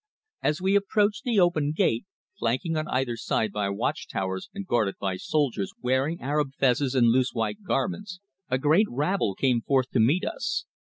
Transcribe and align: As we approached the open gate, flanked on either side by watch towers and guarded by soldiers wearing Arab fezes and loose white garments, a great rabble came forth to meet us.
As 0.41 0.59
we 0.59 0.75
approached 0.75 1.25
the 1.25 1.39
open 1.39 1.73
gate, 1.77 2.05
flanked 2.39 2.67
on 2.75 2.87
either 2.87 3.15
side 3.15 3.51
by 3.51 3.69
watch 3.69 4.07
towers 4.07 4.49
and 4.51 4.65
guarded 4.65 4.95
by 4.99 5.15
soldiers 5.15 5.73
wearing 5.79 6.19
Arab 6.21 6.55
fezes 6.57 6.95
and 6.95 7.09
loose 7.09 7.35
white 7.35 7.61
garments, 7.61 8.19
a 8.49 8.57
great 8.57 8.87
rabble 8.89 9.35
came 9.35 9.61
forth 9.61 9.91
to 9.91 9.99
meet 9.99 10.25
us. 10.25 10.65